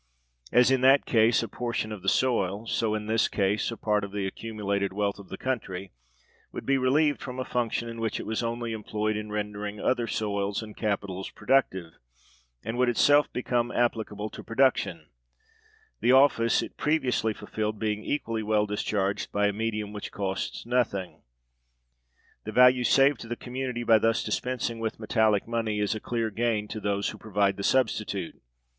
As 0.51 0.71
in 0.71 0.81
that 0.81 1.05
case 1.05 1.43
a 1.43 1.47
portion 1.47 1.91
of 1.91 2.01
the 2.01 2.09
soil, 2.09 2.65
so 2.65 2.95
in 2.95 3.05
this 3.05 3.29
a 3.37 3.77
part 3.77 4.03
of 4.03 4.11
the 4.11 4.25
accumulated 4.25 4.93
wealth 4.93 5.19
of 5.19 5.29
the 5.29 5.37
country, 5.37 5.91
would 6.51 6.65
be 6.65 6.79
relieved 6.79 7.21
from 7.21 7.37
a 7.37 7.45
function 7.45 7.87
in 7.87 7.99
which 7.99 8.19
it 8.19 8.25
was 8.25 8.41
only 8.41 8.73
employed 8.73 9.15
in 9.15 9.31
rendering 9.31 9.79
other 9.79 10.07
soils 10.07 10.63
and 10.63 10.75
capitals 10.75 11.29
productive, 11.29 11.99
and 12.63 12.79
would 12.79 12.89
itself 12.89 13.31
become 13.31 13.71
applicable 13.71 14.31
to 14.31 14.43
production; 14.43 15.05
the 15.99 16.11
office 16.11 16.63
it 16.63 16.77
previously 16.77 17.31
fulfilled 17.31 17.77
being 17.77 18.03
equally 18.03 18.41
well 18.41 18.65
discharged 18.65 19.31
by 19.31 19.45
a 19.45 19.53
medium 19.53 19.93
which 19.93 20.11
costs 20.11 20.65
nothing. 20.65 21.21
The 22.45 22.51
value 22.51 22.85
saved 22.85 23.19
to 23.19 23.27
the 23.27 23.35
community 23.35 23.83
by 23.83 23.99
thus 23.99 24.23
dispensing 24.23 24.79
with 24.79 24.99
metallic 24.99 25.47
money 25.47 25.79
is 25.79 25.93
a 25.93 25.99
clear 25.99 26.31
gain 26.31 26.67
to 26.69 26.79
those 26.79 27.09
who 27.09 27.19
provide 27.19 27.55
the 27.55 27.63
substitute. 27.63 28.41